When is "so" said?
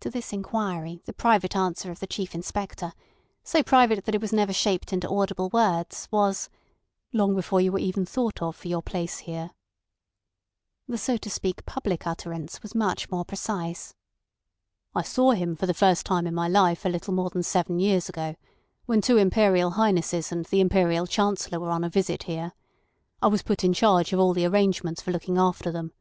3.44-3.62, 10.98-11.16